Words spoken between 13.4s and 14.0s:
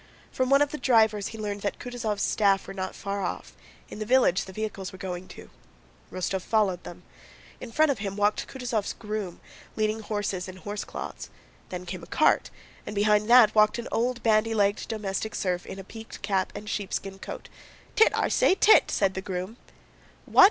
walked an